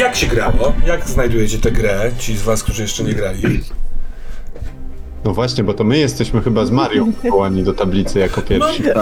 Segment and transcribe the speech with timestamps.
[0.00, 0.72] jak się grało?
[0.86, 3.42] Jak znajdujecie tę grę, ci z was, którzy jeszcze nie grali?
[5.24, 8.82] No właśnie, bo to my jesteśmy chyba z Mario powołani do tablicy jako No pierwsi.
[8.82, 8.94] nie,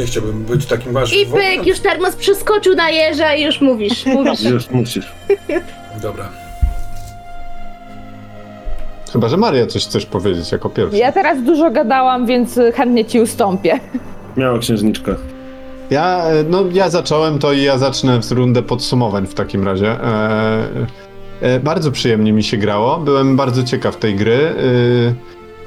[0.00, 1.18] nie chciałbym być takim waszym...
[1.18, 4.42] I pyk, już termos przeskoczył na jeża i już mówisz, mówisz.
[4.42, 5.12] Już musisz.
[6.02, 6.28] Dobra.
[9.12, 10.96] Chyba, że Maria coś chcesz powiedzieć jako pierwsza.
[10.96, 13.80] Ja teraz dużo gadałam, więc chętnie ci ustąpię.
[14.36, 15.14] Miała księżniczka.
[15.90, 19.90] Ja, e, no, ja zacząłem to i ja zacznę z rundę podsumowań w takim razie.
[20.04, 20.68] E,
[21.40, 22.98] e, bardzo przyjemnie mi się grało.
[22.98, 24.54] Byłem bardzo ciekaw tej gry.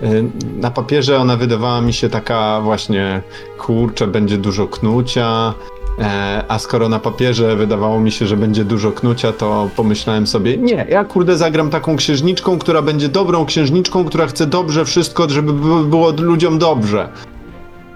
[0.01, 0.23] E, e,
[0.57, 3.21] na papierze ona wydawała mi się taka właśnie,
[3.57, 5.53] kurczę, będzie dużo knucia.
[5.99, 10.57] E, a skoro na papierze wydawało mi się, że będzie dużo knucia, to pomyślałem sobie,
[10.57, 15.53] nie, ja kurde zagram taką księżniczką, która będzie dobrą księżniczką, która chce dobrze wszystko, żeby
[15.53, 17.09] by- było ludziom dobrze.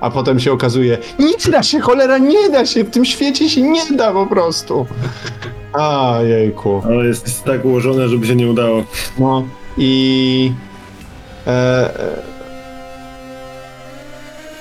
[0.05, 3.61] A potem się okazuje, nic da się, cholera, nie da się, w tym świecie się
[3.61, 4.85] nie da po prostu.
[5.73, 6.81] A jejku.
[6.85, 8.83] Ale jest, jest tak ułożone, żeby się nie udało.
[9.19, 9.43] No
[9.77, 10.51] i
[11.47, 12.23] e, e,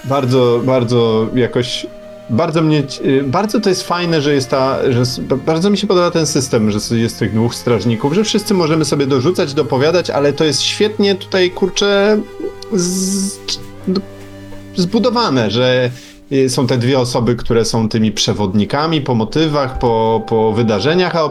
[0.04, 1.86] bardzo, bardzo jakoś
[2.30, 6.10] bardzo mnie, e, bardzo to jest fajne, że jest ta, że bardzo mi się podoba
[6.10, 10.44] ten system, że jest tych dwóch strażników, że wszyscy możemy sobie dorzucać, dopowiadać, ale to
[10.44, 12.20] jest świetnie tutaj, kurczę,
[12.72, 13.38] z,
[14.76, 15.90] zbudowane, że
[16.32, 21.28] y, są te dwie osoby, które są tymi przewodnikami po motywach, po, po wydarzeniach, a,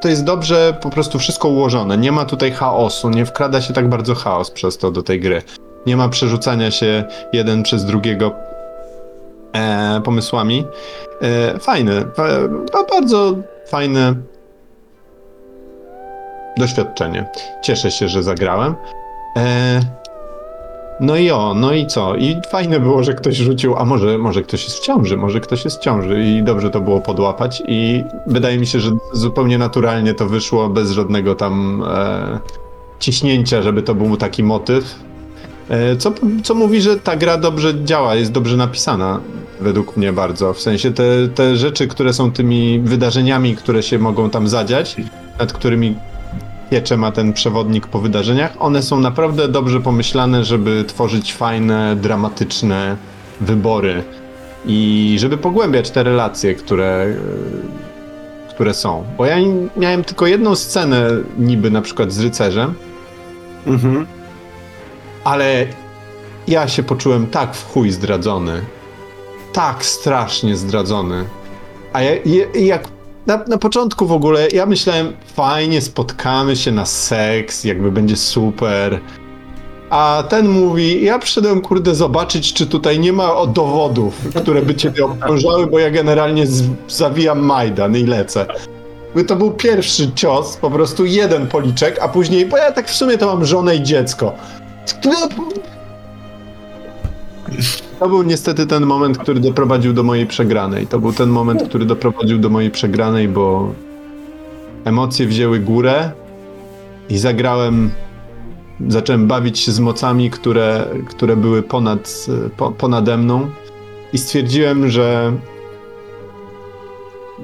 [0.00, 1.98] to jest dobrze po prostu wszystko ułożone.
[1.98, 5.42] Nie ma tutaj chaosu, nie wkrada się tak bardzo chaos przez to do tej gry.
[5.86, 8.32] Nie ma przerzucania się jeden przez drugiego
[9.52, 10.64] e, pomysłami.
[11.22, 12.24] E, fajne, fa,
[12.72, 13.34] ba- bardzo
[13.68, 14.14] fajne
[16.56, 17.26] doświadczenie.
[17.62, 18.74] Cieszę się, że zagrałem.
[19.36, 19.80] E,
[21.00, 22.16] no i o, no i co?
[22.16, 25.64] I fajne było, że ktoś rzucił, a może, może ktoś jest w ciąży, może ktoś
[25.64, 30.14] jest w ciąży i dobrze to było podłapać i wydaje mi się, że zupełnie naturalnie
[30.14, 32.38] to wyszło, bez żadnego tam e,
[33.00, 34.94] ciśnięcia, żeby to był taki motyw.
[35.68, 36.12] E, co,
[36.44, 39.20] co mówi, że ta gra dobrze działa, jest dobrze napisana,
[39.60, 40.54] według mnie bardzo.
[40.54, 41.04] W sensie te,
[41.34, 44.96] te rzeczy, które są tymi wydarzeniami, które się mogą tam zadziać,
[45.38, 45.94] nad którymi
[46.70, 52.96] piecze ma ten przewodnik po wydarzeniach, one są naprawdę dobrze pomyślane, żeby tworzyć fajne, dramatyczne
[53.40, 54.02] wybory
[54.66, 59.04] i żeby pogłębiać te relacje, które, e, które są.
[59.18, 59.36] Bo ja
[59.76, 62.74] miałem tylko jedną scenę niby na przykład z rycerzem,
[63.66, 64.06] Mhm.
[65.24, 65.66] ale
[66.48, 68.60] ja się poczułem tak w chuj zdradzony.
[69.52, 71.24] Tak strasznie zdradzony.
[71.92, 72.88] A ja, ja, jak
[73.26, 79.00] na, na początku w ogóle ja myślałem, fajnie, spotkamy się na seks, jakby będzie super.
[79.90, 85.04] A ten mówi, ja przyszedłem kurde zobaczyć, czy tutaj nie ma dowodów, które by ciebie
[85.04, 88.46] obciążały, bo ja generalnie z, zawijam Majdan i lecę.
[89.26, 93.18] To był pierwszy cios, po prostu jeden policzek, a później, bo ja tak w sumie
[93.18, 94.32] to mam żonę i dziecko.
[97.98, 100.86] To był niestety ten moment, który doprowadził do mojej przegranej.
[100.86, 103.72] To był ten moment, który doprowadził do mojej przegranej, bo
[104.84, 106.10] emocje wzięły górę
[107.08, 107.90] i zagrałem.
[108.88, 112.26] Zacząłem bawić się z mocami, które, które były ponad,
[112.56, 113.50] po, ponade mną,
[114.12, 115.32] i stwierdziłem, że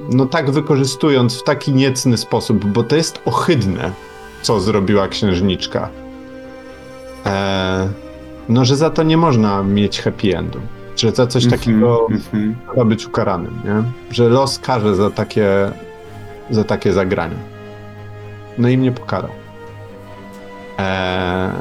[0.09, 3.91] no tak wykorzystując w taki niecny sposób, bo to jest ohydne,
[4.41, 5.89] co zrobiła księżniczka.
[7.25, 8.02] Eee,
[8.49, 10.59] no, że za to nie można mieć happy endu.
[10.97, 12.55] Że za coś takiego Mhm.
[12.71, 13.83] trzeba być ukaranym, nie?
[14.15, 15.71] Że los karze za takie,
[16.49, 17.35] za takie zagranie.
[18.57, 19.31] No i mnie pokarał.
[20.77, 21.51] Eee,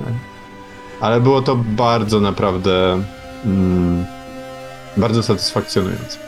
[1.00, 3.02] ale było to bardzo naprawdę
[3.44, 4.05] mm,
[4.96, 6.19] bardzo satysfakcjonujące.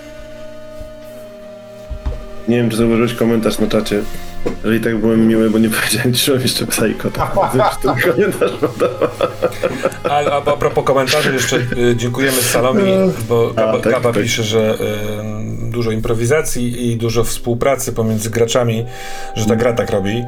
[2.48, 4.02] Nie wiem, czy zauważyłeś komentarz na czacie.
[4.64, 7.32] Że i tak byłem miły, bo nie powiedziałem ci, że mam jeszcze psa i kota.
[7.82, 9.08] Ten komentarz podoba.
[10.04, 12.82] A, a, a propos komentarzy, jeszcze y, dziękujemy Salomi,
[13.28, 14.22] bo A, Kaba, tak, Kaba tak.
[14.22, 18.86] pisze, że y, dużo improwizacji i dużo współpracy pomiędzy graczami,
[19.34, 20.24] że ta gra tak robi.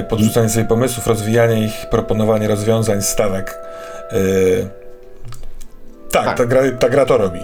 [0.00, 3.58] Y, podrzucanie sobie pomysłów, rozwijanie ich, proponowanie rozwiązań, stawek.
[4.12, 4.68] Y,
[6.10, 6.38] tak, Tak.
[6.38, 7.40] Ta, gra, ta gra to robi.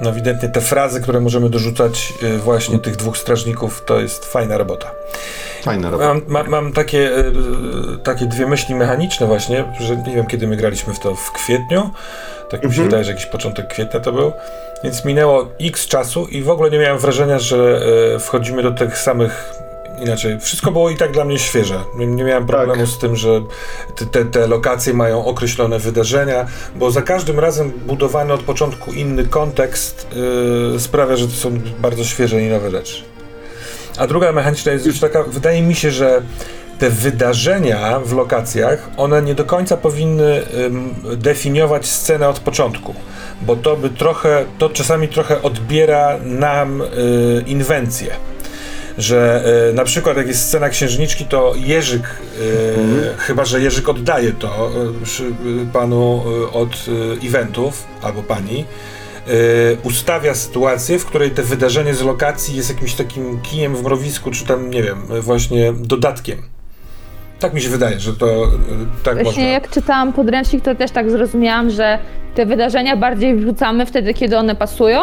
[0.00, 4.58] No ewidentnie te frazy, które możemy dorzucać y, właśnie tych dwóch strażników, to jest fajna
[4.58, 4.90] robota.
[5.62, 6.14] Fajna robota.
[6.14, 7.24] Mam, ma, mam takie, e,
[8.04, 11.90] takie dwie myśli mechaniczne właśnie, że nie wiem kiedy my graliśmy w to w kwietniu,
[12.50, 14.32] tak mi się wydaje, że jakiś początek kwietnia to był,
[14.84, 17.80] więc minęło x czasu i w ogóle nie miałem wrażenia, że
[18.20, 19.52] wchodzimy do tych samych
[20.02, 20.40] inaczej.
[20.40, 21.80] Wszystko było i tak dla mnie świeże.
[21.96, 23.42] Nie, nie miałem problemu z tym, że
[24.12, 26.46] te, te, lokacje mają określone wydarzenia,
[26.76, 30.06] bo za każdym razem budowany od początku inny kontekst
[30.76, 33.02] e, sprawia, że to są bardzo świeże i nowe rzeczy.
[33.98, 36.22] A druga mechaniczna jest już taka, wydaje mi się, że
[36.78, 42.94] te wydarzenia w lokacjach, one nie do końca powinny ym, definiować scenę od początku,
[43.42, 46.86] bo to by trochę, to czasami trochę odbiera nam y,
[47.46, 48.10] inwencję.
[48.98, 52.02] Że y, na przykład jak jest scena księżniczki, to Jerzyk,
[52.40, 54.70] y, chyba że Jerzyk oddaje to
[55.04, 55.32] przy, y,
[55.72, 56.22] panu
[56.52, 56.86] od
[57.24, 58.64] eventów albo pani,
[59.82, 64.44] ustawia sytuację, w której te wydarzenie z lokacji jest jakimś takim kijem w mrowisku, czy
[64.44, 66.57] tam, nie wiem, właśnie dodatkiem.
[67.40, 68.48] Tak mi się wydaje, że to y,
[69.04, 69.42] tak Właśnie można.
[69.42, 71.98] jak czytałam podręcznik, to też tak zrozumiałam, że
[72.34, 75.00] te wydarzenia bardziej wrzucamy wtedy, kiedy one pasują.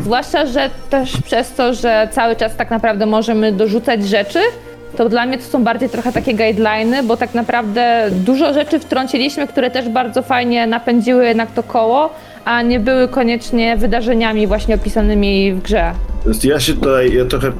[0.00, 4.38] Zwłaszcza, że też przez to, że cały czas tak naprawdę możemy dorzucać rzeczy,
[4.96, 9.46] to dla mnie to są bardziej trochę takie guideliny, bo tak naprawdę dużo rzeczy wtrąciliśmy,
[9.46, 12.10] które też bardzo fajnie napędziły jednak to koło,
[12.44, 15.94] a nie były koniecznie wydarzeniami właśnie opisanymi w grze.
[16.44, 17.52] Ja się tutaj, ja trochę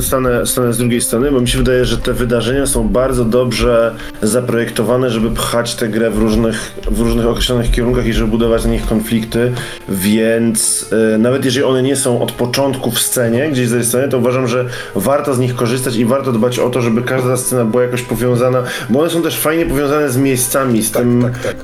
[0.00, 3.94] stanę, stanę z drugiej strony, bo mi się wydaje, że te wydarzenia są bardzo dobrze
[4.22, 8.70] zaprojektowane, żeby pchać tę grę w różnych, w różnych określonych kierunkach i żeby budować na
[8.70, 9.52] nich konflikty,
[9.88, 14.48] więc e, nawet jeżeli one nie są od początku w scenie, gdzieś zaistnione, to uważam,
[14.48, 14.64] że
[14.94, 18.62] warto z nich korzystać i warto dbać o to, żeby każda scena była jakoś powiązana,
[18.90, 21.56] bo one są też fajnie powiązane z miejscami, z tym tak, tak.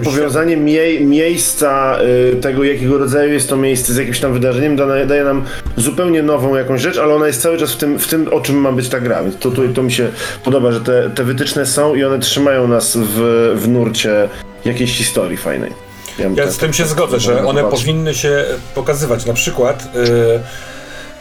[0.00, 4.76] e, powiązanie mie miejsca, e, tego jakiego rodzaju jest to miejsce z jakimś tam wydarzeniem
[4.76, 5.44] daje, daje nam
[5.76, 8.56] zupełnie nową jakąś rzecz, ale ona jest cały czas w tym, w tym o czym
[8.56, 10.08] ma być ta gra, więc to, to, to mi się
[10.44, 14.28] podoba, że te, te wytyczne są i one trzymają nas w, w nurcie
[14.64, 15.72] jakiejś historii fajnej.
[16.18, 18.44] bym Ja tak- z tym się tak zgodzę, że one powinny się
[18.74, 19.26] pokazywać.
[19.26, 20.40] Na przykład y,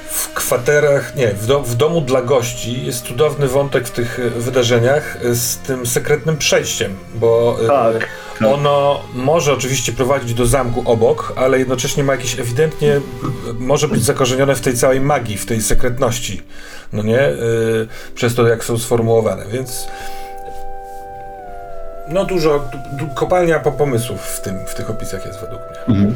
[0.09, 4.29] w kwaterach, nie, w, do, w domu dla gości jest cudowny wątek w tych y,
[4.29, 8.07] wydarzeniach y, z tym sekretnym przejściem, bo y, Tak,
[8.39, 8.47] tak.
[8.47, 13.01] ono może oczywiście prowadzić do zamku obok, ale jednocześnie ma jakieś ewidentnie,
[13.59, 16.41] może być zakorzenione w tej całej magii, w tej sekretności,
[16.93, 19.87] no nie, y, przez to jak są sformułowane, więc
[22.07, 25.97] no dużo, du, kopalnia po pomysłów w, tym, w tych opisach jest według mnie.
[25.97, 26.15] Mhm.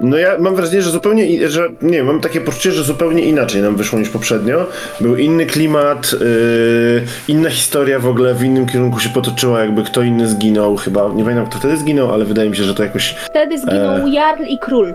[0.00, 3.62] No ja mam wrażenie, że zupełnie, że nie wiem, mam takie poczucie, że zupełnie inaczej
[3.62, 4.66] nam wyszło niż poprzednio.
[5.00, 10.02] Był inny klimat, yy, inna historia w ogóle w innym kierunku się potoczyła, jakby kto
[10.02, 11.08] inny zginął chyba.
[11.14, 13.14] Nie pamiętam kto wtedy zginął, ale wydaje mi się, że to jakoś...
[13.30, 14.10] Wtedy zginął E.
[14.10, 14.94] Jarl i król.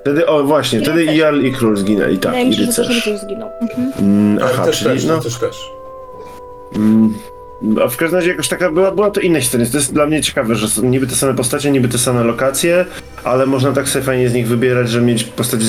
[0.00, 1.18] Wtedy, o właśnie, I wtedy i rycerz.
[1.18, 3.06] Jarl i Król zginęli, tak, Wydaje i się, że też rycerz.
[3.06, 3.50] rycerz zginął.
[3.60, 3.92] Mhm.
[3.98, 5.20] Mm, aha, też, czyli też, no...
[5.20, 5.56] też, też.
[6.76, 7.14] Mm,
[7.84, 9.66] a w każdym razie jakoś taka była, była to inna historia.
[9.66, 12.84] To jest dla mnie ciekawe, że są niby te same postacie, niby te same lokacje,
[13.24, 15.60] ale można tak sobie fajnie z nich wybierać, że mieć postać,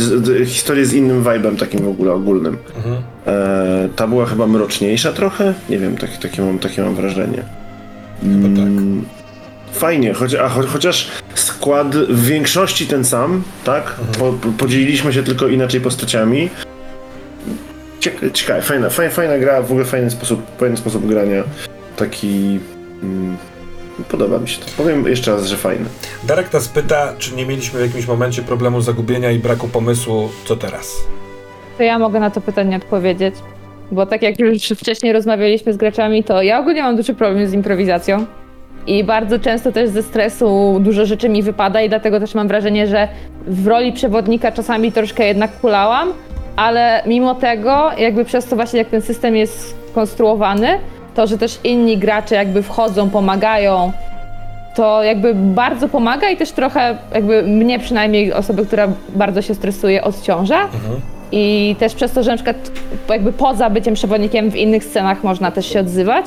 [0.45, 2.57] historię z innym vibe'em takim w ogóle ogólnym.
[2.77, 2.95] Mhm.
[3.27, 5.53] E, ta była chyba mroczniejsza trochę?
[5.69, 7.43] Nie wiem, tak, takie, mam, takie mam wrażenie.
[8.21, 8.67] Chyba tak.
[8.67, 9.05] Mm,
[9.73, 13.83] Fajnie, choć, a cho, chociaż skład w większości ten sam, tak?
[14.19, 16.49] Po, po, podzieliliśmy się tylko inaczej postaciami.
[17.99, 21.43] Cieka- Ciekawe, fajna, fajna, fajna gra, w ogóle fajny sposób, fajny sposób grania.
[21.97, 22.59] Taki.
[23.03, 23.37] Mm,
[24.09, 24.65] podoba mi się to.
[24.77, 25.85] Powiem jeszcze raz, że fajny.
[26.23, 30.55] Darek nas pyta, czy nie mieliśmy w jakimś momencie problemu zagubienia i braku pomysłu, co
[30.55, 30.97] teraz?
[31.77, 33.35] To ja mogę na to pytanie odpowiedzieć.
[33.91, 37.53] Bo tak jak już wcześniej rozmawialiśmy z graczami, to ja ogólnie mam duży problem z
[37.53, 38.25] improwizacją.
[38.87, 42.87] I bardzo często też ze stresu dużo rzeczy mi wypada i dlatego też mam wrażenie,
[42.87, 43.07] że
[43.47, 46.13] w roli przewodnika czasami troszkę jednak kulałam,
[46.55, 50.79] ale mimo tego, jakby przez to właśnie jak ten system jest skonstruowany,
[51.17, 53.91] to że też inni gracze jakby wchodzą, pomagają,
[54.75, 60.03] to jakby bardzo pomaga i też trochę jakby mnie przynajmniej, osoby, która bardzo się stresuje,
[60.03, 60.61] odciąża.
[60.63, 61.01] Mhm.
[61.31, 62.71] I też przez to, że na przykład
[63.09, 66.25] jakby poza byciem przewodnikiem w innych scenach można też się odzywać.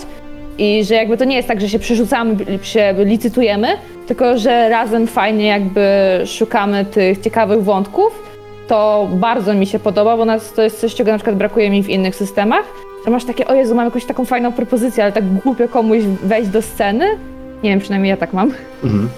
[0.58, 3.68] I że jakby to nie jest tak, że się przerzucamy, się licytujemy,
[4.06, 5.82] tylko że razem fajnie jakby
[6.26, 8.22] szukamy tych ciekawych wątków.
[8.68, 11.82] To bardzo mi się podoba, bo nas, to jest coś, czego na przykład brakuje mi
[11.82, 12.64] w innych systemach.
[13.04, 16.50] Że masz takie, o Jezu, mam jakąś taką fajną propozycję, ale tak głupio komuś wejść
[16.50, 17.18] do sceny.
[17.62, 18.52] Nie wiem, przynajmniej ja tak mam.
[18.84, 19.08] Mhm.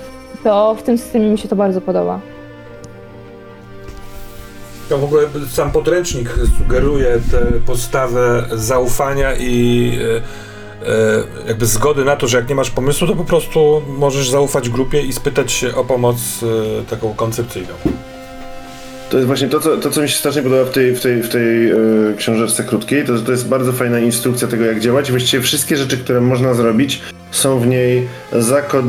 [0.44, 2.20] To w tym systemie mi się to bardzo podoba.
[4.88, 9.92] To w ogóle sam podręcznik sugeruje tę postawę zaufania i
[10.84, 14.30] e, e, jakby zgody na to, że jak nie masz pomysłu, to po prostu możesz
[14.30, 17.74] zaufać grupie i spytać się o pomoc e, taką koncepcyjną.
[19.12, 21.22] To jest właśnie to, co, to, co mi się strasznie podoba w tej, w tej,
[21.22, 21.76] w tej e,
[22.16, 25.10] książeczce krótkiej, to, to jest bardzo fajna instrukcja tego, jak działać.
[25.10, 27.02] Właściwie wszystkie rzeczy, które można zrobić,
[27.32, 28.84] są w niej zakod,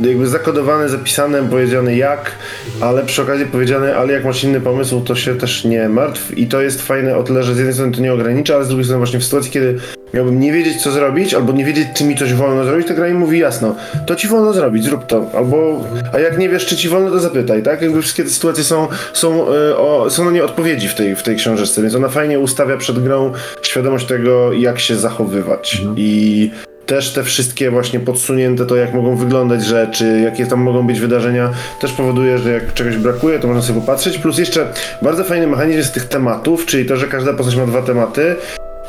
[0.00, 2.32] jakby zakodowane, zapisane, powiedziane jak,
[2.80, 6.38] ale przy okazji powiedziane, ale jak masz inny pomysł, to się też nie martw.
[6.38, 8.68] I to jest fajne o tyle, że z jednej strony to nie ogranicza, ale z
[8.68, 9.78] drugiej strony właśnie w sytuacji, kiedy
[10.14, 13.08] miałbym nie wiedzieć co zrobić, albo nie wiedzieć czy mi coś wolno zrobić, to gra
[13.08, 13.76] mi mówi jasno,
[14.06, 17.20] to ci wolno zrobić, zrób to, albo a jak nie wiesz czy ci wolno, to
[17.20, 17.82] zapytaj, tak?
[17.82, 21.22] Jakby wszystkie te sytuacje są, są, e, o, są na nie odpowiedzi w tej, w
[21.22, 25.82] tej książeczce, więc ona fajnie ustawia przed grą świadomość tego, jak się zachowywać.
[25.96, 26.50] I
[26.88, 31.50] też te wszystkie właśnie podsunięte to, jak mogą wyglądać rzeczy, jakie tam mogą być wydarzenia,
[31.80, 34.18] też powoduje, że jak czegoś brakuje, to można sobie popatrzeć.
[34.18, 34.66] Plus jeszcze
[35.02, 38.36] bardzo fajny mechanizm jest tych tematów, czyli to, że każda postać ma dwa tematy.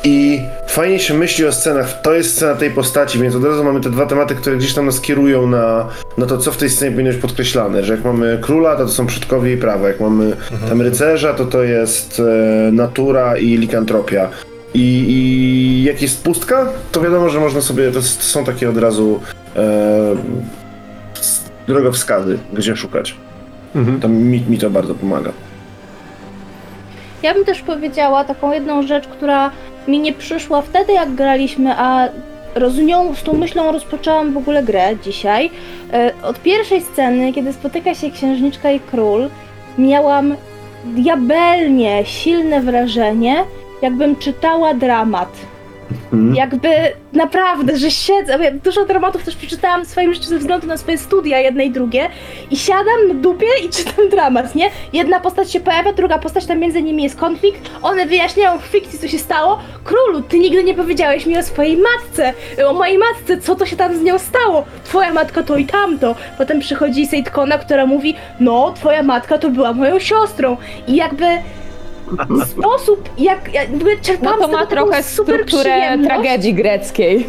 [0.04, 3.80] I fajnie się myśli o scenach, to jest scena tej postaci, więc od razu mamy
[3.80, 5.88] te dwa tematy, które gdzieś tam nas kierują na,
[6.18, 8.92] na to, co w tej scenie powinno być podkreślane, że jak mamy króla, to to
[8.92, 10.36] są przodkowie i prawo, jak mamy
[10.68, 14.28] tam rycerza, to to jest e, natura i likantropia.
[14.74, 19.20] I, I jak jest pustka, to wiadomo, że można sobie, to, są takie od razu
[19.56, 19.60] e,
[21.66, 23.14] drogowskazy, gdzie szukać.
[23.74, 24.00] Mhm.
[24.00, 25.32] To mi, mi to bardzo pomaga.
[27.22, 29.50] Ja bym też powiedziała taką jedną rzecz, która
[29.88, 32.08] mi nie przyszła wtedy, jak graliśmy, a
[32.68, 35.50] z nią, z tą myślą rozpoczęłam w ogóle grę dzisiaj.
[35.92, 39.28] E, Od pierwszej sceny, kiedy spotyka się księżniczka i król,
[39.78, 40.34] miałam
[40.84, 43.44] diabelnie silne wrażenie,
[43.82, 45.28] jakbym czytała dramat.
[46.12, 46.34] Mhm.
[46.34, 46.68] Jakby
[47.12, 48.38] naprawdę, że siedzę.
[48.42, 51.70] ja Dużo dramatów też przeczytałam w swoim życiu ze względu na swoje studia, jedne i
[51.70, 52.08] drugie.
[52.50, 54.70] I siadam na dupie i czytam dramat, nie?
[54.92, 57.70] Jedna postać się pojawia, druga postać, tam między nimi jest konflikt.
[57.82, 59.58] One wyjaśniają w fikcji, co się stało.
[59.84, 62.34] Królu, ty nigdy nie powiedziałeś mi o swojej matce,
[62.66, 64.64] o mojej matce, co to się tam z nią stało.
[64.84, 66.14] Twoja matka to i tamto.
[66.38, 70.56] Potem przychodzi Sejtkona, która mówi, no, twoja matka to była moją siostrą.
[70.86, 71.26] I jakby
[72.46, 77.26] sposób, jak, jak w ogóle No czerpałam to ma trochę super strukturę tragedii greckiej.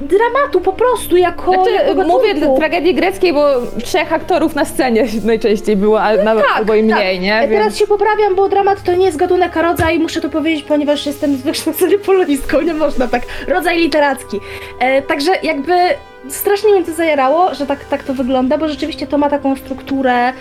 [0.00, 3.46] Dramatu po prostu, jako, Znaczy, jako mówię tragedii greckiej, bo
[3.84, 6.98] trzech aktorów na scenie najczęściej było, a nawet tak, albo i tak.
[6.98, 7.40] mniej, nie?
[7.48, 10.64] Teraz Więc się poprawiam, bo dramat to nie jest gatunek, a rodzaj, muszę to powiedzieć,
[10.64, 14.40] ponieważ jestem z wykształcenia polonistką, nie można tak, rodzaj literacki.
[14.78, 15.72] E, także jakby
[16.28, 20.32] strasznie mnie to zajarało, że tak, tak to wygląda, bo rzeczywiście to ma taką strukturę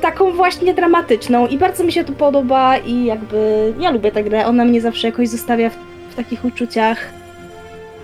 [0.00, 4.46] taką właśnie dramatyczną i bardzo mi się to podoba i jakby ja lubię tę grę,
[4.46, 5.76] ona mnie zawsze jakoś zostawia w,
[6.10, 7.20] w takich uczuciach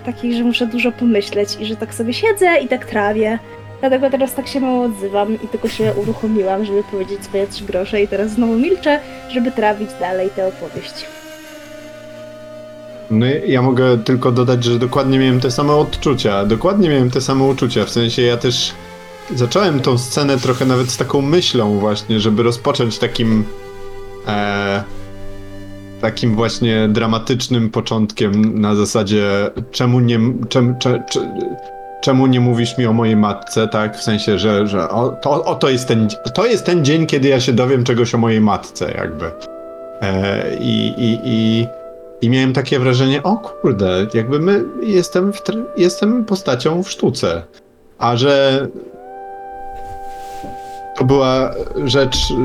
[0.06, 3.38] takich, że muszę dużo pomyśleć i że tak sobie siedzę i tak trawię.
[3.80, 8.02] Dlatego teraz tak się mało odzywam i tylko się uruchomiłam, żeby powiedzieć swoje trzy grosze
[8.02, 9.00] i teraz znowu milczę,
[9.30, 11.06] żeby trawić dalej tę opowieść.
[13.10, 16.44] No ja mogę tylko dodać, że dokładnie miałem te same odczucia.
[16.44, 17.84] Dokładnie miałem te same uczucia.
[17.84, 18.72] W sensie ja też
[19.34, 23.44] zacząłem tą scenę trochę nawet z taką myślą właśnie, żeby rozpocząć takim
[24.28, 24.84] e,
[26.00, 31.20] takim właśnie dramatycznym początkiem na zasadzie czemu nie czem, cze, cze,
[32.00, 33.96] czemu nie mówisz mi o mojej matce, tak?
[33.96, 37.28] W sensie, że, że o, to, o to jest ten to jest ten dzień, kiedy
[37.28, 39.30] ja się dowiem czegoś o mojej matce jakby.
[40.02, 41.66] E, i, i, i
[42.20, 45.42] i miałem takie wrażenie, o kurde, jakby my jestem, w
[45.76, 47.42] jestem postacią w sztuce.
[47.98, 48.66] A że
[50.98, 51.50] to była
[51.84, 52.36] rzecz, yy,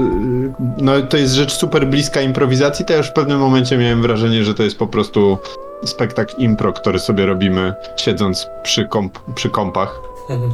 [0.78, 4.44] no to jest rzecz super bliska improwizacji, to ja już w pewnym momencie miałem wrażenie,
[4.44, 5.38] że to jest po prostu
[5.86, 10.02] spektakl impro, który sobie robimy siedząc przy, komp- przy kompach.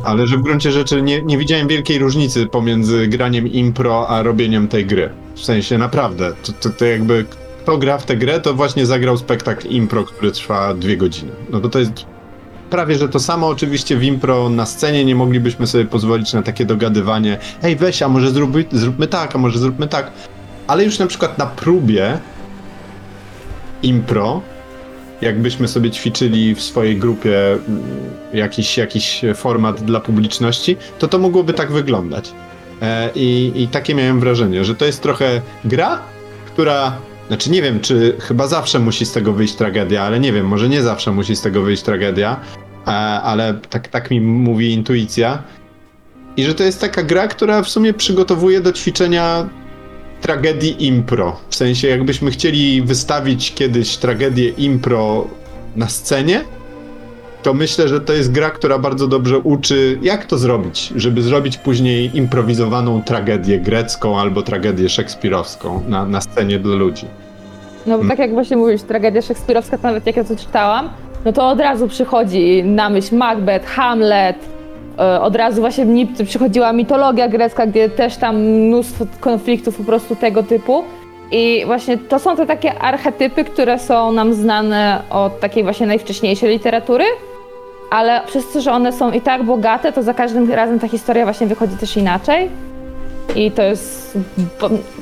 [0.03, 4.67] Ale że w gruncie rzeczy nie, nie widziałem wielkiej różnicy pomiędzy graniem impro a robieniem
[4.67, 5.09] tej gry.
[5.35, 7.25] W sensie naprawdę, to, to, to jakby
[7.63, 11.31] kto gra w tę grę, to właśnie zagrał spektakl impro, który trwa dwie godziny.
[11.49, 12.05] No bo to jest
[12.69, 16.65] prawie, że to samo oczywiście w impro na scenie nie moglibyśmy sobie pozwolić na takie
[16.65, 20.11] dogadywanie hej weź, a może zróbmy, zróbmy tak, a może zróbmy tak.
[20.67, 22.19] Ale już na przykład na próbie
[23.83, 24.41] impro,
[25.21, 27.83] jakbyśmy sobie ćwiczyli w swojej grupie mm,
[28.33, 32.31] jakiś, jakiś format dla publiczności, to to mogłoby tak wyglądać.
[32.81, 35.99] E, i, I takie miałem wrażenie, że to jest trochę gra,
[36.45, 36.97] która
[37.27, 40.69] znaczy nie wiem, czy chyba zawsze musi z tego wyjść tragedia, ale nie wiem, może
[40.69, 42.39] nie zawsze musi z tego wyjść tragedia,
[42.87, 42.89] e,
[43.21, 45.43] ale tak, tak mi mówi intuicja.
[46.37, 49.49] I że to jest taka gra, która w sumie przygotowuje do ćwiczenia
[50.21, 51.39] tragedii impro.
[51.49, 55.27] W sensie, jakbyśmy chcieli wystawić kiedyś tragedię impro
[55.75, 56.43] na scenie,
[57.47, 61.57] to myślę, że to jest gra, która bardzo dobrze uczy, jak to zrobić, żeby zrobić
[61.57, 67.05] później improwizowaną tragedię grecką albo tragedię szekspirowską na, na scenie dla ludzi.
[67.85, 70.89] No bo tak jak właśnie mówisz, tragedia szekspirowska, to nawet jak ja to czytałam,
[71.25, 74.37] no to od razu przychodzi na myśl Macbeth, Hamlet,
[74.99, 80.15] e, od razu właśnie mi przychodziła mitologia grecka, gdzie też tam mnóstwo konfliktów po prostu
[80.15, 80.83] tego typu.
[81.31, 86.49] I właśnie to są te takie archetypy, które są nam znane od takiej właśnie najwcześniejszej
[86.49, 87.03] literatury.
[87.89, 91.23] Ale przez to, że one są i tak bogate, to za każdym razem ta historia
[91.23, 92.49] właśnie wychodzi też inaczej.
[93.35, 94.17] I to jest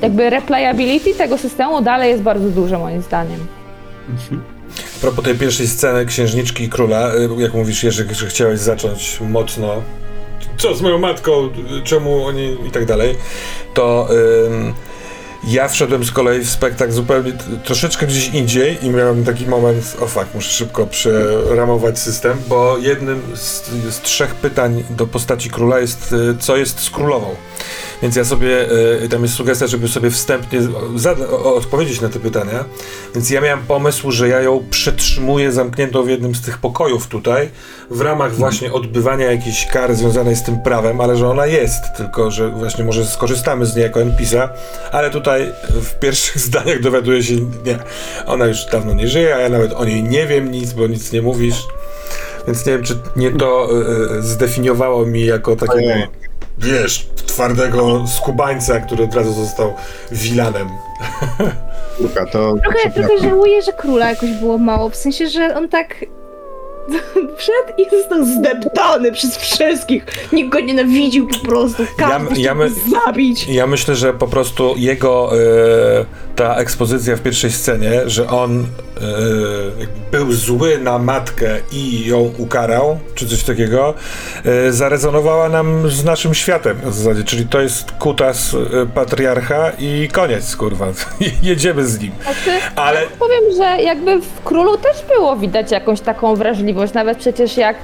[0.02, 3.46] jakby replayability tego systemu dalej jest bardzo duże moim zdaniem.
[4.96, 9.20] A propos tej pierwszej sceny Księżniczki i Króla, y, jak mówisz Jerzy, że chciałeś zacząć
[9.20, 9.82] mocno
[10.56, 11.32] co z moją matką,
[11.78, 13.16] y, czemu oni i tak dalej,
[13.74, 14.08] to
[14.46, 14.74] ym,
[15.46, 17.32] ja wszedłem z kolei w spektakl zupełnie
[17.64, 23.22] troszeczkę gdzieś indziej i miałem taki moment, o fuck, muszę szybko przeramować system, bo jednym
[23.34, 27.34] z, z trzech pytań do postaci króla jest, y, co jest z królową.
[28.02, 28.72] Więc ja sobie,
[29.02, 30.60] y, tam jest sugestia, żeby sobie wstępnie
[30.96, 32.64] zada- o- odpowiedzieć na te pytania.
[33.14, 37.48] Więc ja miałem pomysł, że ja ją przetrzymuję zamkniętą w jednym z tych pokojów tutaj,
[37.90, 42.30] w ramach właśnie odbywania jakiejś kary związanej z tym prawem, ale że ona jest, tylko
[42.30, 44.48] że właśnie może skorzystamy z niej jako NPC-a,
[44.92, 45.35] ale tutaj
[45.82, 47.78] w pierwszych zdaniach dowiaduję się, nie,
[48.26, 51.12] ona już dawno nie żyje, a ja nawet o niej nie wiem nic, bo nic
[51.12, 51.66] nie mówisz.
[52.46, 53.68] Więc nie wiem, czy nie to
[54.18, 56.06] y, zdefiniowało mi jako takiego, Ojej.
[56.58, 59.74] wiesz, twardego skubańca, który od razu został
[60.12, 60.68] wilanem.
[61.98, 65.94] Kurka, to Trochę, trochę żałuję, że króla jakoś było mało, w sensie, że on tak
[67.38, 70.06] wszedł i został zdeptany przez wszystkich.
[70.32, 72.70] Nikt go nienawidził po prostu, każdy Ja- ja my-
[73.04, 73.46] zabić.
[73.48, 76.04] Ja myślę, że po prostu jego e,
[76.36, 78.66] ta ekspozycja w pierwszej scenie, że on
[79.80, 83.94] jakby był zły na matkę i ją ukarał, czy coś takiego,
[84.44, 90.08] e, zarezonowała nam z naszym światem w zasadzie, czyli to jest kutas e, patriarcha i
[90.12, 90.86] koniec, kurwa.
[91.42, 92.12] Jedziemy z nim.
[92.22, 97.56] Znaczy, Ale powiem, że jakby w królu też było widać jakąś taką wrażliwość, nawet przecież
[97.56, 97.76] jak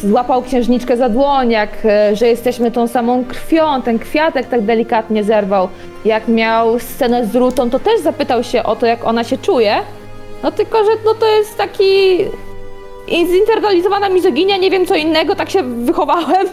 [0.00, 5.24] złapał księżniczkę za dłoń, jak, e, że jesteśmy tą samą krwią, ten kwiatek tak delikatnie
[5.24, 5.68] zerwał.
[6.04, 9.76] Jak miał scenę z Rutą, to też zapytał się o to, jak ona się czuje.
[10.42, 11.84] No tylko, że no to jest taki
[13.10, 16.46] zinternalizowana mizoginia, nie wiem co innego, tak się wychowałem.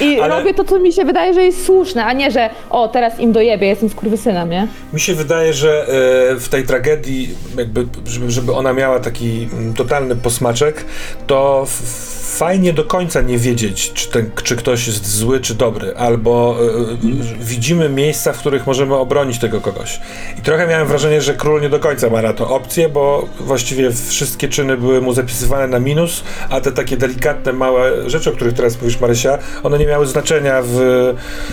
[0.00, 2.88] I Ale- robię to, co mi się wydaje, że jest słuszne, a nie, że o,
[2.88, 4.68] teraz im dojebie, jestem skurwysynem, nie?
[4.92, 9.74] Mi się wydaje, że e, w tej tragedii, jakby, żeby, żeby ona miała taki mm,
[9.74, 10.84] totalny posmaczek,
[11.26, 15.96] to f- fajnie do końca nie wiedzieć, czy, ten, czy ktoś jest zły, czy dobry,
[15.96, 16.96] albo e,
[17.40, 20.00] widzimy miejsca, w których możemy obronić tego kogoś.
[20.38, 23.90] I trochę miałem wrażenie, że król nie do końca ma na to opcję, bo właściwie
[24.08, 28.54] wszystkie czyny były mu zapisywane na minus, a te takie delikatne, małe rzeczy, o których
[28.54, 30.78] teraz mówisz, Marysia, one nie miały znaczenia w,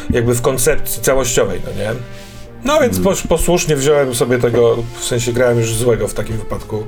[0.10, 1.92] jakby w koncepcji całościowej, no nie?
[2.64, 6.84] No więc pos, posłusznie wziąłem sobie tego, w sensie grałem już złego w takim wypadku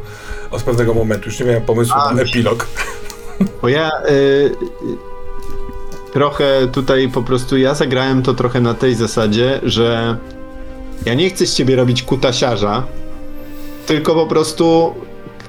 [0.52, 1.26] od pewnego momentu.
[1.26, 2.68] Już nie miałem pomysłu A, na epilog.
[3.62, 4.56] Bo ja y,
[6.14, 10.18] trochę tutaj po prostu ja zagrałem to trochę na tej zasadzie, że
[11.06, 12.84] ja nie chcę z ciebie robić kutasiarza,
[13.86, 14.96] tylko po prostu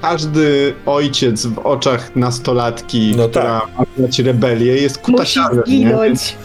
[0.09, 3.77] każdy ojciec w oczach nastolatki, No która tak.
[3.77, 5.63] ma wnać rebelię, jest kutasiarzem.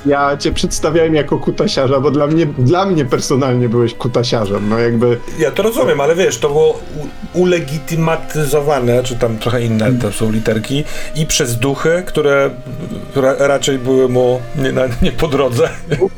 [0.06, 4.68] Ja cię przedstawiałem jako kutasiarza, bo dla mnie, dla mnie personalnie byłeś kutasiarzem.
[4.68, 6.80] No jakby Ja to rozumiem, ale wiesz, to było
[7.34, 10.84] ulegitymatyzowane, czy tam trochę inne to są literki,
[11.16, 12.50] i przez duchy, które
[13.14, 15.68] ra, raczej były mu nie, na, nie po drodze.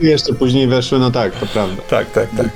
[0.00, 1.82] jeszcze później weszły, no tak, to prawda.
[1.90, 2.46] tak, tak, tak.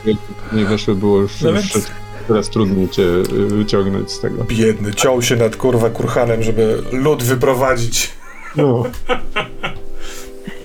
[0.51, 1.87] Później weszły, było już, No już więc-
[2.29, 4.45] coraz trudniej cię y, wyciągnąć z tego.
[4.45, 8.13] Biedny, ciął się nad kurwa kurhanem, żeby lud wyprowadzić.
[8.57, 8.85] No.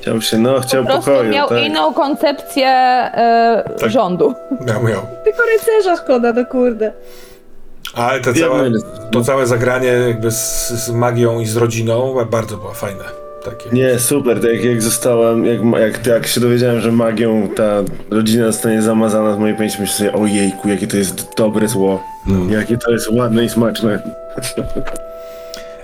[0.02, 1.64] Chciał się, no, chciał Po pokoju, miał tak.
[1.64, 3.92] inną koncepcję e, Tak.
[3.92, 4.34] rządu.
[4.68, 5.02] Miał, miał.
[5.24, 6.94] Tylko rycerza szkoda, no kurde.
[7.94, 8.72] Ale to całe,
[9.12, 13.04] to całe zagranie jakby z, z magią i z rodziną bardzo było fajne.
[13.46, 13.70] Takie.
[13.70, 18.46] Nie, super, tak jak, jak zostałem, jak, jak, jak się dowiedziałem, że magią ta rodzina
[18.46, 22.04] zostanie zamazana z mojej pamięci, myślę sobie, ojejku, jakie to jest dobre zło.
[22.26, 22.54] No.
[22.54, 24.04] Jakie to jest ładne i smaczne.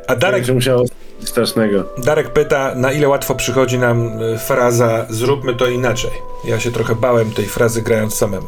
[0.07, 0.81] A Darek, Także musiało
[1.19, 1.83] być strasznego.
[1.97, 6.11] Darek pyta, na ile łatwo przychodzi nam y, fraza zróbmy to inaczej.
[6.45, 8.47] Ja się trochę bałem tej frazy grając samemu.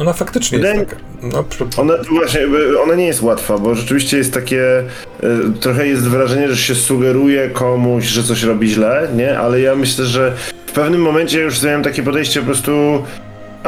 [0.00, 1.02] Ona faktycznie Wydaje- jest taka.
[1.22, 2.40] No, przy- Ona właśnie,
[2.84, 4.84] ona nie jest łatwa, bo rzeczywiście jest takie, e,
[5.60, 9.38] trochę jest wrażenie, że się sugeruje komuś, że coś robi źle, nie?
[9.38, 10.32] Ale ja myślę, że
[10.66, 13.02] w pewnym momencie już miałem takie podejście po prostu,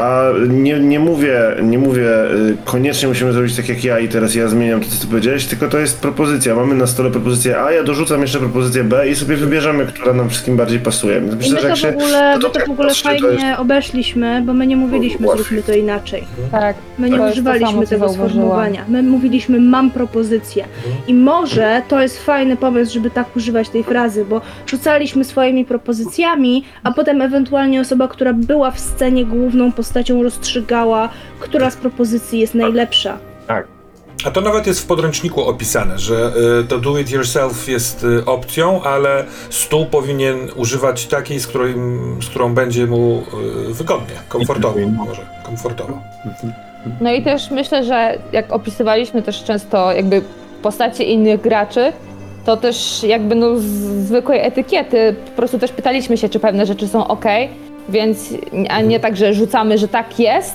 [0.00, 4.34] a nie, nie mówię, nie mówię, y, koniecznie musimy zrobić tak jak ja i teraz
[4.34, 6.54] ja zmieniam to, co ty powiedziałeś, tylko to jest propozycja.
[6.54, 10.28] Mamy na stole propozycję A, ja dorzucam jeszcze propozycję B i sobie wybierzemy, która nam
[10.30, 11.20] wszystkim bardziej pasuje.
[11.20, 11.88] My Myślę, że to w się...
[11.88, 15.72] ogóle, to my to w ogóle fajnie jest- obeszliśmy, bo my nie mówiliśmy zróbmy to
[15.72, 16.24] inaczej.
[16.50, 16.76] Tak.
[16.98, 18.84] My nie używaliśmy samo, tego sformułowania.
[18.88, 20.64] My mówiliśmy mam propozycję.
[21.08, 26.64] I może to jest fajny pomysł, żeby tak używać tej frazy, bo rzucaliśmy swoimi propozycjami,
[26.82, 29.87] a potem ewentualnie osoba, która była w scenie główną postacią
[30.22, 31.08] rozstrzygała,
[31.40, 33.18] która z propozycji jest najlepsza.
[34.24, 38.24] A to nawet jest w podręczniku opisane, że y, to do it yourself jest y,
[38.24, 43.22] opcją, ale stół powinien używać takiej, z, którym, z którą będzie mu
[43.70, 45.98] y, wygodnie, komfortowo może, komfortowo.
[47.00, 50.22] No i też myślę, że jak opisywaliśmy też często jakby
[50.62, 51.92] postacie innych graczy,
[52.44, 53.64] to też jakby no z
[54.06, 57.24] zwykłej etykiety po prostu też pytaliśmy się, czy pewne rzeczy są ok,
[57.88, 58.34] więc
[58.68, 60.54] a nie tak, że rzucamy, że tak jest,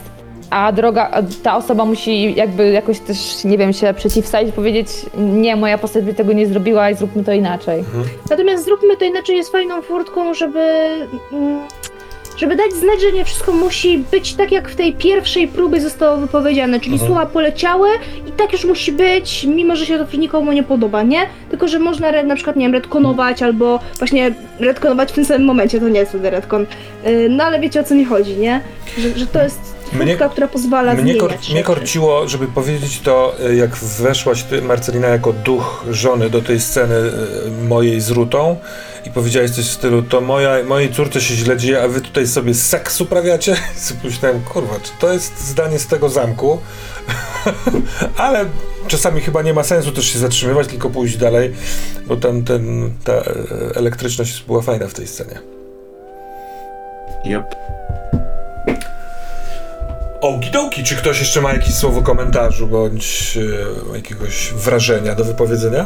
[0.50, 5.56] a droga, a ta osoba musi jakby jakoś też, nie wiem, się przeciwstawić, powiedzieć nie,
[5.56, 7.84] moja postać by tego nie zrobiła i zróbmy to inaczej.
[8.30, 10.60] Natomiast zróbmy to inaczej jest fajną furtką, żeby.
[11.32, 11.60] mm,
[12.38, 16.18] Żeby dać znać, że nie wszystko musi być tak, jak w tej pierwszej próbie zostało
[16.18, 17.08] wypowiedziane, czyli Mhm.
[17.12, 17.90] słowa poleciały
[18.28, 21.20] i tak już musi być, mimo że się to nikomu nie podoba, nie?
[21.50, 25.48] Tylko, że można re- na przykład, nie wiem, retkonować albo właśnie retkonować w tym samym
[25.48, 26.66] momencie, to nie jest wtedy retcon.
[27.06, 28.62] Yy, No ale wiecie o co mi chodzi, nie?
[28.98, 29.60] Że, że to jest
[29.94, 31.52] furtka, która pozwala Mnie, zmieniać kor, rzeczy.
[31.52, 36.60] mnie korciło, żeby powiedzieć to, y, jak weszłaś ty, Marcelina, jako duch żony do tej
[36.60, 38.58] sceny y, mojej z Rutą
[39.06, 42.28] i powiedziałeś coś w stylu, to moja, mojej córce się źle dzieje, a wy tutaj
[42.28, 43.56] sobie seks uprawiacie?
[44.02, 46.60] Pomyślałem, kurwa, czy to jest zdanie z tego zamku?
[48.18, 48.46] Ale
[48.88, 51.54] czasami chyba nie ma sensu też się zatrzymywać, tylko pójść dalej,
[52.08, 53.24] bo ten, ten, ta e,
[53.76, 55.40] elektryczność była fajna w tej scenie.
[57.26, 57.56] Yep.
[60.24, 63.38] Okidoki, czy ktoś jeszcze ma jakieś słowo komentarzu bądź
[63.92, 65.86] e, jakiegoś wrażenia do wypowiedzenia?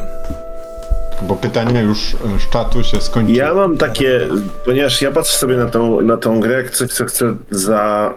[1.21, 3.37] Bo pytania już e, z czatu się skończyły.
[3.37, 4.19] Ja mam takie,
[4.65, 8.13] ponieważ ja patrzę sobie na tą, na tą grę, jak coś, co chcę za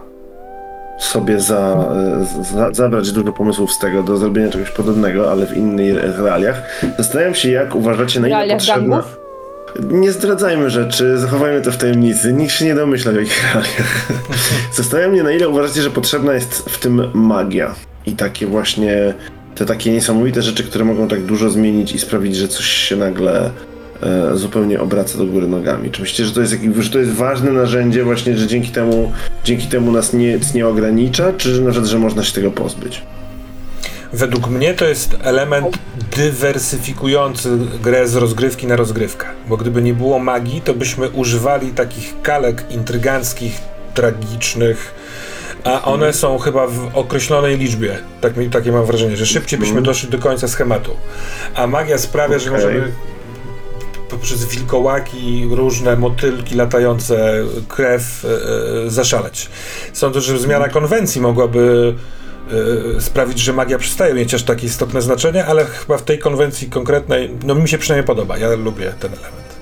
[0.98, 1.88] sobie za,
[2.54, 6.84] za, zabrać dużo pomysłów z tego do zrobienia czegoś podobnego, ale w innych realiach.
[6.98, 8.96] Zastanawiam się, jak uważacie, na ile Realiach potrzebna...
[8.96, 9.19] gangów?
[9.90, 12.32] Nie zdradzajmy rzeczy, zachowajmy to w tajemnicy.
[12.32, 14.06] Nikt się nie domyśla w jakich realiach.
[14.76, 17.74] Zastanawiam się, na ile uważacie, że potrzebna jest w tym magia.
[18.06, 19.14] I takie właśnie,
[19.54, 23.50] te takie niesamowite rzeczy, które mogą tak dużo zmienić i sprawić, że coś się nagle
[24.02, 25.90] e, zupełnie obraca do góry nogami.
[25.90, 29.12] Czy myślicie, że to jest, jakiś, że to jest ważne narzędzie właśnie, że dzięki temu,
[29.44, 33.02] dzięki temu nas nic nie ogranicza, czy że na przykład, że można się tego pozbyć?
[34.12, 35.78] Według mnie to jest element
[36.16, 39.26] dywersyfikujący grę z rozgrywki na rozgrywkę.
[39.48, 43.60] Bo gdyby nie było magii, to byśmy używali takich kalek intryganckich,
[43.94, 44.94] tragicznych,
[45.64, 47.98] a one są chyba w określonej liczbie.
[48.20, 50.96] Tak takie mam wrażenie, że szybciej byśmy doszli do końca schematu.
[51.54, 52.64] A magia sprawia, że Okej.
[52.64, 52.92] możemy
[54.10, 58.24] poprzez wilkołaki, różne motylki latające, krew
[58.86, 59.48] e, zaszaleć.
[59.92, 61.94] Sądzę, że zmiana konwencji mogłaby
[62.98, 67.30] sprawić, że magia przestaje mieć aż takie istotne znaczenie, ale chyba w tej konwencji konkretnej,
[67.44, 69.60] no mi się przynajmniej podoba, ja lubię ten element.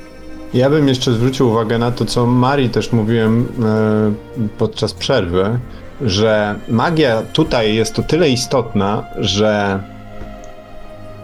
[0.55, 5.59] Ja bym jeszcze zwrócił uwagę na to, co Marii też mówiłem e, podczas przerwy,
[6.01, 9.83] że magia tutaj jest o tyle istotna, że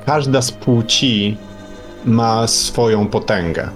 [0.07, 1.37] każda z płci
[2.05, 3.68] ma swoją potęgę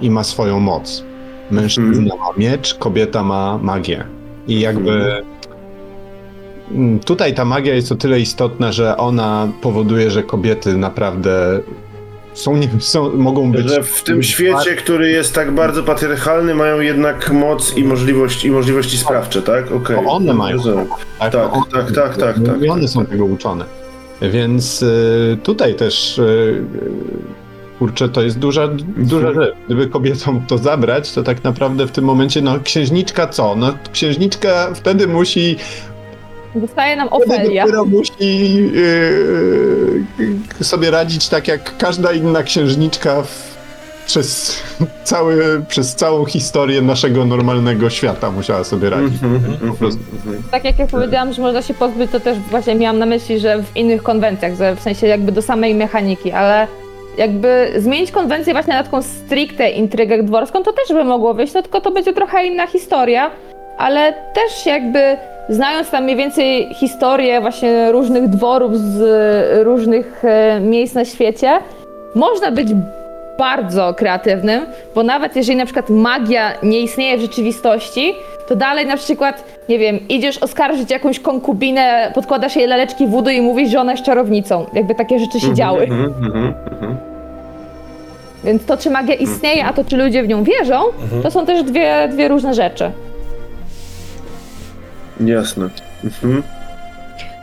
[0.00, 1.04] i ma swoją moc.
[1.50, 4.04] Mężczyzna ma miecz, kobieta ma magię.
[4.48, 5.31] I jakby mm,
[7.04, 11.60] tutaj ta magia jest o tyle istotna, że ona powoduje, że kobiety naprawdę
[12.34, 16.80] są, nie, są mogą być Że w tym świecie, który jest tak bardzo patriarchalny, mają
[16.80, 19.72] jednak moc i możliwość, i możliwości sprawcze, tak?
[19.72, 19.96] Okej.
[19.96, 20.58] To one mają.
[21.18, 22.62] Tak, Tak, one- tak, tak, tak, tak.
[22.62, 23.64] I one są tego uczone.
[24.30, 26.62] Więc y, tutaj też y, y,
[27.78, 29.54] kurczę, to jest duża, duża rzecz.
[29.66, 33.56] Gdyby kobietom to zabrać, to tak naprawdę w tym momencie, no księżniczka co?
[33.56, 35.56] No księżniczka wtedy musi,
[36.60, 37.62] Zostaje nam Ofelia.
[37.64, 38.70] dopiero musi
[40.60, 43.56] y, sobie radzić tak jak każda inna księżniczka w,
[44.06, 44.58] przez,
[45.04, 49.22] cały, przez całą historię naszego normalnego świata musiała sobie radzić.
[49.22, 50.00] Mhm, Po prostu.
[50.26, 50.42] mhm.
[50.50, 53.62] Tak jak ja powiedziałam, że można się pozbyć, to też właśnie miałam na myśli, że
[53.62, 56.66] w innych konwencjach, że w sensie jakby do samej mechaniki, ale
[57.18, 61.62] jakby zmienić konwencję właśnie na taką stricte intrygę dworską, to też by mogło wyjść, no
[61.62, 63.30] tylko to będzie trochę inna historia,
[63.78, 65.16] ale też jakby
[65.48, 69.00] znając tam mniej więcej historię właśnie różnych dworów z
[69.64, 71.50] różnych e, miejsc na świecie,
[72.14, 72.68] można być
[73.38, 78.14] bardzo kreatywnym, bo nawet jeżeli na przykład magia nie istnieje w rzeczywistości,
[78.48, 83.40] to dalej na przykład, nie wiem, idziesz oskarżyć jakąś konkubinę, podkładasz jej laleczki wódu i
[83.40, 84.66] mówisz, że ona jest czarownicą.
[84.72, 85.82] Jakby takie rzeczy się działy.
[85.82, 86.96] Mhm, mhm, mhm.
[88.44, 90.82] Więc to, czy magia istnieje, a to, czy ludzie w nią wierzą,
[91.22, 92.90] to są też dwie, dwie różne rzeczy.
[95.26, 95.68] Jasne.
[96.04, 96.42] Mhm.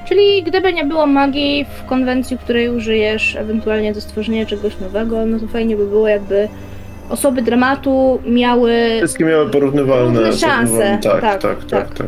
[0.07, 5.39] Czyli gdyby nie było magii w konwencji, której użyjesz ewentualnie do stworzenia czegoś nowego, no
[5.39, 6.47] to fajnie by było, jakby
[7.09, 8.73] osoby dramatu miały.
[8.97, 10.73] Wszystkie miały porównywalne szanse.
[10.73, 11.97] porównywalne- Tak, Tak, tak, tak, tak.
[11.97, 12.07] tak.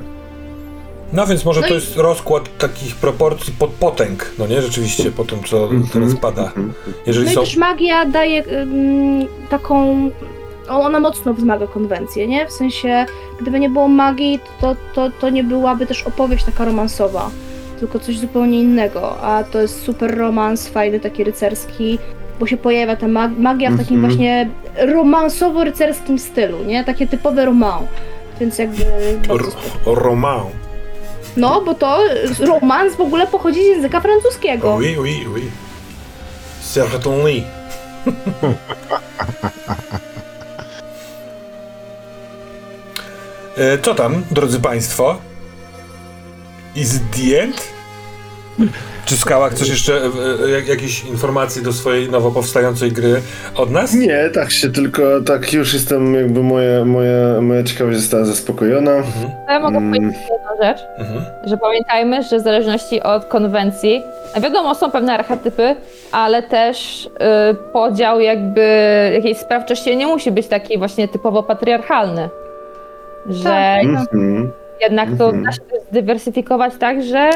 [1.13, 4.61] No więc może No to i- jest rozkład takich proporcji pod potęg, no nie?
[4.61, 5.87] Rzeczywiście, po tym, co Mhm.
[5.93, 6.51] teraz pada.
[7.05, 7.41] Jeżeli No i są...
[7.41, 10.09] też magia daje ym, taką.
[10.79, 12.47] Ona mocno wzmaga konwencję, nie?
[12.47, 13.05] W sensie,
[13.41, 17.29] gdyby nie było magii, to, to, to nie byłaby też opowieść taka romansowa,
[17.79, 19.17] tylko coś zupełnie innego.
[19.21, 21.99] A to jest super romans, fajny, taki rycerski,
[22.39, 24.13] bo się pojawia ta mag- magia w takim Mhm.
[24.13, 26.83] właśnie romansowo-rycerskim stylu, nie?
[26.83, 27.87] Takie typowe roman.
[28.39, 28.83] Więc jakby.
[29.27, 29.95] bardzo R- spoko.
[29.95, 30.41] Roman.
[31.37, 31.99] No, bo to
[32.39, 34.75] romans w ogóle pochodzi z języka francuskiego.
[34.79, 35.41] Oui, oui, oui.
[36.61, 37.43] Certainly.
[43.81, 45.15] Co tam, drodzy Państwo?
[46.75, 47.63] Is the end?
[49.05, 53.21] Czy Skała chcesz jeszcze e, e, jak- jakieś informacje do swojej nowo powstającej gry
[53.55, 53.93] od nas?
[53.93, 58.91] Nie, tak się tylko, tak już jestem, jakby moja, moja, moja ciekawość została zaspokojona.
[59.49, 59.91] Ja mogę Mm.
[59.93, 61.21] powiedzieć jedną rzecz, Mhm.
[61.43, 64.03] że pamiętajmy, że w zależności od konwencji,
[64.41, 65.75] wiadomo, są pewne archetypy,
[66.11, 67.09] ale też y,
[67.73, 68.61] podział jakby
[69.13, 72.29] jakiejś sprawczości nie musi być taki właśnie typowo patriarchalny.
[73.29, 73.83] Że Tak.
[73.83, 74.51] Mhm.
[74.81, 75.43] jednak to Mhm.
[75.43, 77.29] da się też zdywersyfikować tak, że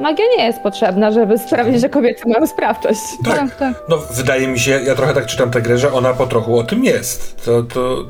[0.00, 3.00] magia nie jest potrzebna, żeby sprawić, że kobiety mają sprawczość.
[3.24, 3.56] Tak.
[3.56, 3.84] tak.
[3.88, 6.62] No, wydaje mi się, ja trochę tak czytam tę grę, że ona po trochu o
[6.62, 7.44] tym jest.
[7.44, 8.04] To, to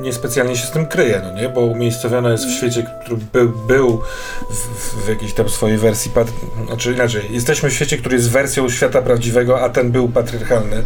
[0.00, 1.48] niespecjalnie się z tym kryje, no nie?
[1.48, 4.02] Bo umiejscowiona jest w świecie, który był, był
[4.50, 6.26] w, w jakiejś tam swojej wersji, pat...
[6.66, 10.76] znaczy inaczej, jesteśmy w świecie, który jest wersją świata prawdziwego, a ten był patriarchalny.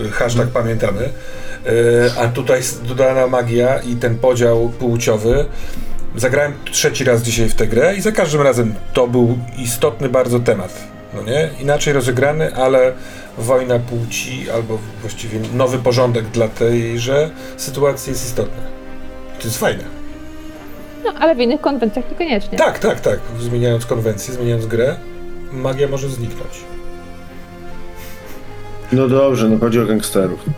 [0.00, 1.08] Y, Hashtag pamiętamy.
[1.66, 5.44] Y, A tutaj dodana magia i ten podział płciowy.
[6.16, 10.40] Zagrałem trzeci raz dzisiaj w tę grę i za każdym razem to był istotny bardzo
[10.40, 10.74] temat.
[11.14, 11.48] No nie?
[11.60, 12.92] Inaczej rozegrany, ale
[13.38, 18.62] wojna płci albo właściwie nowy porządek dla tejże sytuacji jest istotny.
[19.38, 19.84] To jest fajne.
[21.04, 22.58] No, ale w innych konwencjach niekoniecznie.
[22.58, 23.18] Tak, tak, tak.
[23.40, 24.96] Zmieniając konwencję, zmieniając grę,
[25.52, 26.75] magia może zniknąć.
[28.92, 30.44] No dobrze, no chodzi o gangsterów.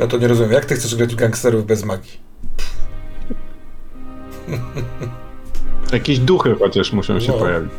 [0.00, 0.52] No to nie rozumiem.
[0.52, 2.20] Jak ty chcesz grać w gangsterów bez magii?
[5.92, 7.38] Jakieś duchy chociaż muszą się No.
[7.38, 7.70] pojawić.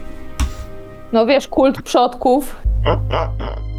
[1.12, 2.56] No wiesz, kult przodków,